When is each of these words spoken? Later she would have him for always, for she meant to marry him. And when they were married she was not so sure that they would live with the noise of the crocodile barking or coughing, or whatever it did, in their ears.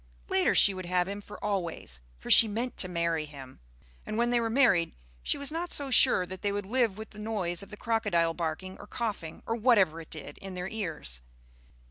Later 0.29 0.55
she 0.55 0.73
would 0.73 0.87
have 0.87 1.07
him 1.07 1.21
for 1.21 1.37
always, 1.43 1.99
for 2.17 2.31
she 2.31 2.47
meant 2.47 2.75
to 2.77 2.87
marry 2.87 3.25
him. 3.25 3.59
And 4.03 4.17
when 4.17 4.31
they 4.31 4.39
were 4.39 4.49
married 4.49 4.93
she 5.21 5.37
was 5.37 5.51
not 5.51 5.71
so 5.71 5.91
sure 5.91 6.25
that 6.25 6.41
they 6.41 6.51
would 6.51 6.65
live 6.65 6.97
with 6.97 7.11
the 7.11 7.19
noise 7.19 7.61
of 7.61 7.69
the 7.69 7.77
crocodile 7.77 8.33
barking 8.33 8.79
or 8.79 8.87
coughing, 8.87 9.43
or 9.45 9.55
whatever 9.55 10.01
it 10.01 10.09
did, 10.09 10.39
in 10.39 10.55
their 10.55 10.67
ears. 10.69 11.21